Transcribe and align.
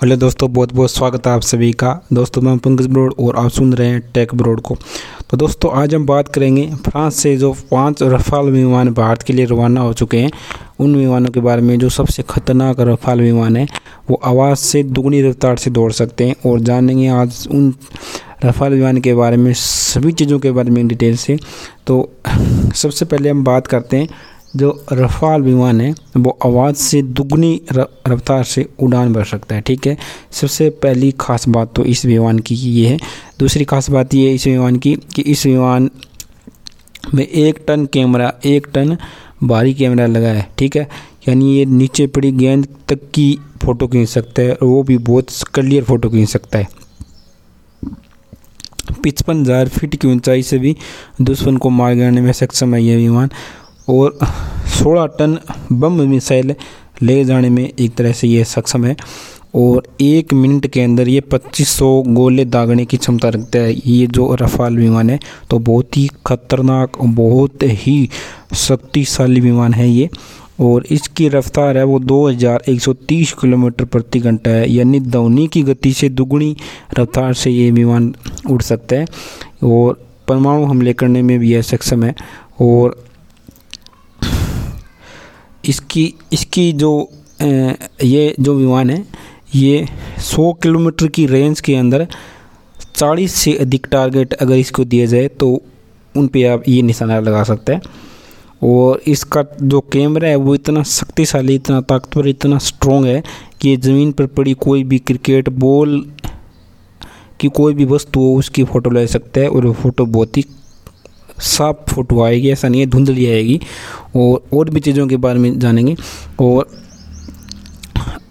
Hello 0.00 0.16
दोस्तों, 0.16 0.52
बहुत 0.52 0.72
बहुत 0.72 0.90
स्वागत 0.90 1.26
है 1.26 1.32
आप 1.32 1.40
सभी 1.40 1.72
का। 1.72 1.88
दोस्तों, 2.12 2.42
मैं 2.42 2.56
पंकज 2.58 2.86
ब्रोड 2.86 3.14
और 3.20 3.36
आप 3.36 3.50
सुन 3.50 3.72
रहे 3.74 3.88
हैं 3.88 4.00
टेक 4.14 4.34
ब्रोड 4.34 4.60
को। 4.60 4.76
तो 5.30 5.36
दोस्तों, 5.36 5.72
आज 5.72 5.94
हम 5.94 6.06
बात 6.06 6.28
करेंगे 6.28 6.64
फ्रांस 6.84 7.16
से 7.16 7.36
जो 7.36 7.52
पाँच 7.70 8.02
रफाल 8.02 8.46
विमान 8.46 8.92
भारत 8.94 9.22
के 9.22 9.32
लिए 9.32 9.44
रवाना 9.44 9.80
हो 9.80 9.92
चुके 9.92 10.18
हैं, 10.18 10.30
उन 10.80 10.96
विमानों 10.96 11.30
के 11.30 11.40
बारे 11.40 11.62
में 11.62 11.78
जो 11.78 11.88
सबसे 11.88 12.22
खतरनाक 12.30 12.80
रफाल 12.80 13.20
विमान 13.20 13.56
है, 13.56 13.66
वो 14.10 14.20
आवाज़ 14.24 14.58
से 14.58 14.82
दुगनी 14.82 15.22
रफ्तार 15.22 15.56
से 15.56 15.70
दौड़ 15.70 15.92
सकते 15.92 16.28
हैं 16.28 16.50
और 16.50 16.60
जानेंगे 16.60 17.08
आज 17.08 17.46
उन 17.50 17.72
रफाल 18.44 18.72
विमान 18.72 19.00
के 19.00 19.14
बारे 19.14 19.36
में, 19.36 19.52
सभी 19.54 20.12
चीज़ों 20.12 20.38
के 20.38 20.50
बारे 20.50 20.70
में 20.70 20.86
डिटेल 20.88 21.16
से। 21.16 21.38
तो 21.86 22.02
सबसे 22.74 23.04
पहले 23.04 23.30
हम 23.30 23.44
बात 23.44 23.66
करते 23.66 23.96
हैं 23.96 24.08
जो 24.54 24.70
रफ़ाल 24.92 25.42
विमान 25.42 25.80
है, 25.80 25.92
वो 26.16 26.38
आवाज़ 26.44 26.76
से 26.76 27.02
दुगनी 27.02 27.60
रफ्तार 27.72 28.44
से 28.44 28.66
उड़ान 28.80 29.12
भर 29.12 29.24
सकता 29.24 29.54
है, 29.54 29.60
ठीक 29.60 29.86
है? 29.86 29.96
सबसे 30.32 30.68
पहली 30.82 31.10
ख़ास 31.20 31.48
बात 31.48 31.72
तो 31.76 31.84
इस 31.84 32.04
विमान 32.06 32.38
की 32.38 32.54
ये 32.54 32.88
है। 32.88 32.98
दूसरी 33.38 33.64
ख़ास 33.64 33.90
बात 33.90 34.14
ये 34.14 34.28
है 34.28 34.34
इस 34.34 34.46
विमान 34.46 34.76
की 34.76 34.94
कि 35.14 35.22
इस 35.24 35.46
विमान 35.46 35.90
में 37.14 37.26
एक 37.26 37.62
टन 37.68 37.86
कैमरा, 37.86 38.32
एक 38.44 38.66
टन 38.74 38.96
भारी 39.44 39.74
कैमरा 39.74 40.06
लगा 40.06 40.28
है, 40.28 40.48
ठीक 40.58 40.76
है? 40.76 40.88
यानी 41.28 41.54
ये 41.56 41.64
नीचे 41.66 42.06
पड़ी 42.08 42.32
गेंद 42.32 42.66
तक 42.88 43.10
की 43.14 43.38
फ़ोटो 43.62 43.86
खींच 43.88 44.08
सकता 44.08 44.42
है 44.42 44.56
वो 44.62 44.82
भी 44.82 44.98
बहुत 44.98 45.42
क्लियर 45.54 45.84
फ़ोटो 45.84 46.08
खींच 46.10 46.28
सकता 46.28 46.58
है। 46.58 46.68
पचपन 49.04 49.40
हज़ार 49.40 49.68
फीट 49.68 49.94
की 49.96 50.08
ऊंचाई 50.08 50.42
से 50.42 50.58
भी 50.58 50.76
दुश्मन 51.20 51.56
को 51.56 51.70
मार 51.70 51.94
गिराने 51.94 52.20
में 52.20 52.32
सक्षम 52.32 52.74
है 52.74 52.82
यह 52.82 52.96
विमान। 52.96 53.30
और 53.90 54.18
16 54.74 55.06
टन 55.18 55.38
बम 55.72 56.00
मिसाइल 56.08 56.54
ले 57.02 57.24
जाने 57.24 57.50
में 57.50 57.62
एक 57.64 57.94
तरह 57.94 58.12
से 58.12 58.28
ये 58.28 58.44
सक्षम 58.46 58.84
है 58.84 58.96
और 59.54 59.86
एक 60.00 60.32
मिनट 60.34 60.66
के 60.66 60.80
अंदर 60.80 61.08
ये 61.08 61.20
2500 61.30 61.86
गोले 62.08 62.44
दागने 62.46 62.84
की 62.84 62.96
क्षमता 62.96 63.28
रखता 63.28 63.58
है। 63.58 63.72
ये 63.72 64.06
जो 64.06 64.34
रफ़ाल 64.42 64.76
विमान 64.76 65.10
है 65.10 65.18
तो 65.50 65.58
बहुत 65.60 65.96
ही 65.96 66.08
खतरनाक 66.26 66.98
बहुत 67.00 67.62
ही 67.62 68.08
शक्तिशाली 68.58 69.40
विमान 69.40 69.74
है 69.74 69.88
ये। 69.88 70.08
और 70.60 70.84
इसकी 70.90 71.28
रफ्तार 71.28 71.76
है 71.78 71.84
वो 71.84 71.98
2130 72.00 73.32
किलोमीटर 73.32 73.84
प्रति 73.84 74.18
घंटा 74.20 74.50
है, 74.50 74.70
यानी 74.70 75.00
ध्वनि 75.00 75.46
की 75.46 75.62
गति 75.62 75.92
से 75.92 76.08
दुगुनी 76.08 76.56
रफ्तार 76.98 77.32
से 77.32 77.50
ये 77.50 77.70
विमान 77.70 78.14
उड़ 78.50 78.60
सकता 78.62 78.96
है। 78.96 79.06
और 79.64 80.00
परमाणु 80.28 80.64
हमले 80.64 80.92
करने 80.92 81.22
में 81.22 81.38
भी 81.38 81.52
यह 81.52 81.62
सक्षम 81.62 82.04
है। 82.04 82.14
और 82.60 83.02
इसकी 85.70 86.12
इसकी 86.32 86.72
जो 86.74 86.92
ये 87.42 88.34
जो 88.40 88.54
विमान 88.54 88.90
है, 88.90 89.04
ये 89.54 89.86
100 90.20 90.52
किलोमीटर 90.62 91.08
की 91.08 91.26
रेंज 91.26 91.60
के 91.60 91.74
अंदर 91.74 92.06
40 92.94 93.34
से 93.34 93.52
अधिक 93.58 93.86
टारगेट 93.90 94.32
अगर 94.34 94.54
इसको 94.56 94.84
दिया 94.84 95.06
जाए 95.06 95.28
तो 95.30 95.50
उन 96.14 96.26
पे 96.28 96.44
आप 96.44 96.62
ये 96.68 96.80
निशाना 96.82 97.18
लगा 97.20 97.42
सकते 97.44 97.72
हैं। 97.72 97.82
और 98.62 99.00
इसका 99.08 99.44
जो 99.62 99.80
कैमरा 99.92 100.28
है 100.28 100.36
वो 100.36 100.54
इतना 100.54 100.82
शक्तिशाली, 100.82 101.54
इतना 101.54 101.80
ताकतवर, 101.80 102.28
इतना 102.28 102.58
स्ट्रॉन्ग 102.58 103.06
है 103.06 103.22
कि 103.60 103.76
ज़मीन 103.76 104.12
पर 104.12 104.26
पड़ी 104.28 104.54
कोई 104.60 104.84
भी 104.84 104.98
क्रिकेट 105.00 105.48
बॉल 105.48 106.04
की 107.40 107.48
कोई 107.50 107.74
भी 107.74 107.84
वस्तु 107.84 108.20
हो 108.20 108.34
उसकी 108.38 108.64
फ़ोटो 108.64 108.90
ले 108.90 109.06
सकते 109.06 109.40
हैं 109.40 109.48
और 109.48 109.66
वो 109.66 109.72
फ़ोटो 109.72 110.06
बहुत 110.06 110.36
ही 110.36 110.44
साफ़ 111.40 111.94
फ़ोटो 111.94 112.22
आएगी, 112.22 112.50
ऐसा 112.50 112.68
नहीं 112.68 112.80
है, 112.80 112.86
धुंधली 112.86 113.26
आएगी। 113.26 113.60
और 114.16 114.44
और 114.52 114.70
भी 114.70 114.80
चीज़ों 114.80 115.06
के 115.08 115.16
बारे 115.16 115.38
में 115.38 115.58
जानेंगे। 115.58 115.96
और 116.40 116.70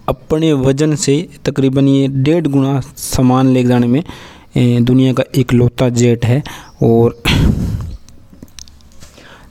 अपने 0.08 0.52
वज़न 0.52 0.94
से 0.96 1.28
तकरीबन 1.44 1.88
ये 1.88 2.08
डेढ़ 2.08 2.46
गुना 2.46 2.80
सामान 2.96 3.48
ले 3.48 3.64
जाने 3.64 3.86
में 3.86 4.04
दुनिया 4.84 5.12
का 5.12 5.24
एक 5.36 5.52
लोता 5.52 5.88
जेट 5.88 6.26
है। 6.26 6.42
और 6.82 7.22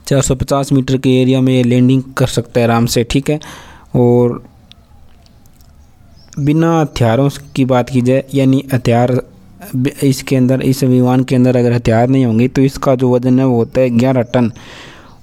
450 0.06 0.72
मीटर 0.72 0.96
के 0.96 1.10
एरिया 1.10 1.40
में 1.40 1.64
लैंडिंग 1.64 2.02
कर 2.16 2.26
सकता 2.26 2.60
है 2.60 2.66
आराम 2.66 2.86
से, 2.86 3.04
ठीक 3.04 3.30
है? 3.30 3.40
और 3.96 4.44
बिना 6.38 6.80
हथियारों 6.80 7.30
की 7.56 7.64
बात 7.64 7.90
की 7.90 8.00
जाए, 8.00 8.24
यानी 8.34 8.64
हथियार 8.74 9.22
इसके 10.02 10.36
अंदर, 10.36 10.62
इस 10.62 10.82
विमान 10.84 11.24
के 11.24 11.36
अंदर 11.36 11.56
अगर 11.56 11.72
हथियार 11.72 12.08
नहीं 12.08 12.24
होंगे 12.24 12.48
तो 12.48 12.62
इसका 12.62 12.94
जो 12.94 13.14
वज़न 13.14 13.38
है 13.40 13.46
वो 13.46 13.56
होता 13.56 13.80
है 13.80 13.90
ग्यारह 13.90 14.22
टन। 14.34 14.50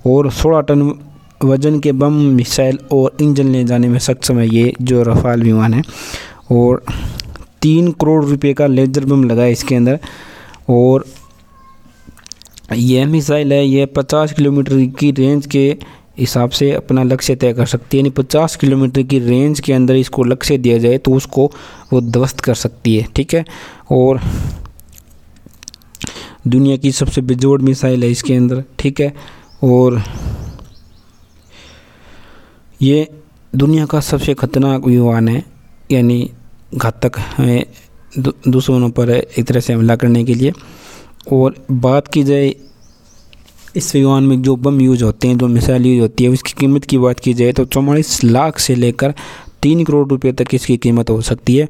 और 0.08 0.32
सोलह 0.32 0.62
टन 0.62 0.92
वज़न 1.44 1.80
के 1.80 1.92
बम, 1.92 2.14
मिसाइल 2.14 2.80
और 2.92 3.18
इंजन 3.22 3.48
ले 3.48 3.64
जाने 3.64 3.88
में 3.88 4.00
सक्षम 4.00 4.40
है 4.40 4.48
ये 4.48 4.74
जो 4.82 5.02
रफ़ाल 5.04 5.44
विमान 5.44 5.74
है। 5.74 5.82
और 6.52 6.84
तीन 7.62 7.92
करोड़ 7.92 8.24
रुपए 8.26 8.54
का 8.54 8.68
लेजर 8.68 9.06
बम 9.06 9.24
लगा 9.24 9.44
है 9.44 9.52
इसके 9.52 9.76
अंदर। 9.76 10.00
और 10.70 11.06
यह 12.74 13.06
मिसाइल 13.08 13.54
है, 13.54 13.66
यह 13.66 13.88
पचास 13.96 14.34
किलोमीटर 14.34 14.86
की 15.00 15.12
रेंज 15.12 15.46
के 15.46 15.70
हिसाब 16.20 16.50
से 16.50 16.72
अपना 16.72 17.04
लक्ष्य 17.04 17.36
तय 17.36 17.54
कर 17.54 17.66
सकती 17.66 17.98
है। 17.98 18.02
यानी 18.02 18.10
पचास 18.14 18.56
किलोमीटर 18.56 19.04
की 19.04 19.20
रेंज 19.20 19.60
के 19.60 19.74
अंदर 19.74 19.96
इसको 19.96 20.24
लक्ष्य 20.24 20.58
दिया 20.58 20.78
जाए 20.78 20.98
तो 20.98 21.14
उसको 21.14 21.46
वो 21.94 22.02
ध्वस्त 22.02 22.40
कर 22.40 22.56
सकती 22.56 22.96
है, 22.98 23.04
ठीक 23.16 23.34
है? 23.34 23.46
और 23.92 24.22
दुनिया 26.48 26.78
की 26.78 26.92
सबसे 26.92 27.22
बेजोड़ 27.22 27.62
मिसाइल 27.62 28.04
है 28.04 28.10
इसके 28.12 28.34
अंदर, 28.34 28.64
ठीक 28.80 29.02
है? 29.02 29.14
और 29.64 30.02
ये 32.82 33.08
दुनिया 33.54 33.86
का 33.86 34.00
सबसे 34.02 34.34
खतरनाक 34.34 34.86
विमान 34.86 35.28
है, 35.28 35.44
यानी 35.92 36.30
घातक 36.76 37.18
है 37.20 37.66
दुश्मनों 38.20 38.90
पर 38.90 39.10
एक 39.10 39.46
तरह 39.48 39.60
से 39.60 39.74
हमला 39.74 39.96
करने 39.96 40.24
के 40.24 40.34
लिए। 40.34 40.52
और 41.32 41.56
बात 41.72 42.08
की 42.08 42.24
जाए 42.24 42.54
इस 43.78 43.94
विमान 43.96 44.24
में 44.24 44.42
जो 44.42 44.56
बम 44.56 44.80
यूज़ 44.82 45.04
होते 45.04 45.28
हैं, 45.28 45.38
जो 45.38 45.48
मिसाइल 45.48 45.86
यूज़ 45.86 46.02
होती 46.02 46.24
है, 46.24 46.30
उसकी 46.30 46.54
कीमत 46.60 46.86
की 46.86 46.98
बात 46.98 47.20
की 47.20 47.34
जाए 47.34 47.52
तो 47.54 47.66
चौवालीस 47.66 48.24
लाख 48.24 48.60
से 48.60 48.76
लेकर 48.76 49.14
तीन 49.62 49.84
करोड़ 49.86 50.08
रुपए 50.10 50.32
तक 50.34 50.54
इसकी 50.54 50.78
कीमत 50.78 51.10
हो 51.10 51.22
सकती 51.22 51.56
है। 51.58 51.68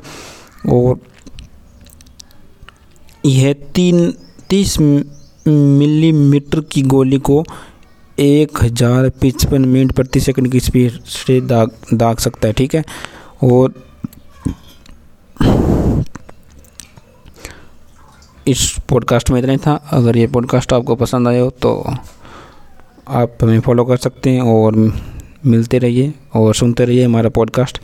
और 0.70 1.00
यह 3.26 3.54
तीन, 3.76 4.14
तीस 4.50 4.78
मिलीमीटर 4.80 6.62
की 6.72 6.82
गोली 6.84 7.18
को 7.20 7.44
एक 8.20 8.64
हज़ार 8.64 9.10
पचपन 9.24 9.66
मिनट 9.66 9.92
प्रति 9.92 10.20
सेकंड 10.20 10.52
की 10.52 10.60
स्पीड 10.60 11.00
से 11.06 11.40
दाग 11.42 11.72
दाग 11.94 12.18
सकता 12.18 12.48
है, 12.48 12.54
ठीक 12.54 12.76
है? 12.76 12.84
और 13.44 13.74
इस 18.48 18.76
पॉडकास्ट 18.90 19.32
में 19.32 19.40
इतना 19.40 19.52
ही 19.52 19.58
था। 19.58 19.88
अगर 19.92 20.18
ये 20.18 20.28
पॉडकास्ट 20.28 20.74
आपको 20.74 20.96
पसंद 20.96 21.28
आया 21.28 21.42
हो 21.42 21.50
तो 21.50 21.94
आप 23.08 23.38
हमें 23.42 23.60
फॉलो 23.60 23.86
कर 23.86 23.98
सकते 23.98 24.30
हैं 24.30 24.42
और 24.42 24.94
मिलते 25.46 25.78
रहिए 25.78 26.14
और 26.34 26.56
सुनते 26.56 26.86
रहिए 26.86 27.06
हमारा 27.06 27.30
पॉडकास्ट 27.30 27.82